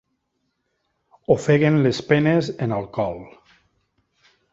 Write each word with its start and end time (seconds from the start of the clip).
Ofeguen 1.35 1.77
les 1.87 1.99
penes 2.13 2.49
en 2.67 2.73
alcohol. 2.79 3.21